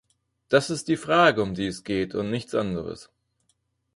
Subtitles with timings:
[0.49, 3.11] Das ist die Frage, um die es geht, und nichts anderes.